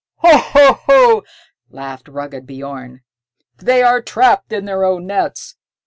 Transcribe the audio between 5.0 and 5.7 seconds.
nets."